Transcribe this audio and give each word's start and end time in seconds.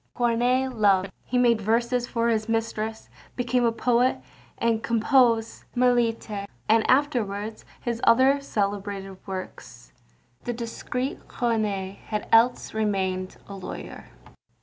Corneille 0.15 0.67
loved; 0.71 1.11
he 1.25 1.37
made 1.37 1.61
verses 1.61 2.07
for 2.07 2.29
his 2.29 2.49
mistress, 2.49 3.07
became 3.35 3.63
a 3.63 3.71
poet, 3.71 4.17
composed 4.81 5.65
Mélite 5.77 6.47
and 6.67 6.89
afterwards 6.89 7.65
his 7.81 8.01
other 8.03 8.39
celebrated 8.41 9.17
works. 9.27 9.93
The 10.43 10.53
discreet 10.53 11.27
Corneille 11.27 11.97
had 12.07 12.27
else 12.31 12.73
remained 12.73 13.37
a 13.47 13.53
lawyer. 13.53 14.05